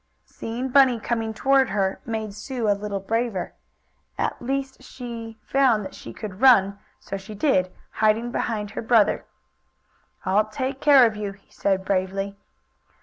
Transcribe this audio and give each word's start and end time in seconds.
Seeing 0.25 0.69
Bunny 0.69 0.99
coming 0.99 1.31
toward 1.31 1.69
her 1.69 1.99
made 2.07 2.33
Sue 2.33 2.67
a 2.67 2.73
little 2.73 2.99
braver. 2.99 3.53
At 4.17 4.41
least 4.41 4.81
she 4.81 5.37
found 5.45 5.85
that 5.85 5.93
she 5.93 6.11
could 6.11 6.41
run, 6.41 6.79
so 6.99 7.17
she 7.17 7.35
did, 7.35 7.71
hiding 7.91 8.31
behind 8.31 8.71
her 8.71 8.81
brother. 8.81 9.25
"I'll 10.25 10.45
take 10.45 10.81
care 10.81 11.05
of 11.05 11.15
you," 11.15 11.33
he 11.33 11.51
said 11.51 11.85
bravely. 11.85 12.35